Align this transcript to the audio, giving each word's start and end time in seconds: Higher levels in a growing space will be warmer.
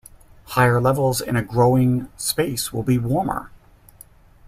Higher 0.45 0.81
levels 0.81 1.21
in 1.21 1.35
a 1.35 1.43
growing 1.43 2.07
space 2.17 2.73
will 2.73 2.81
be 2.81 2.97
warmer. 2.97 3.51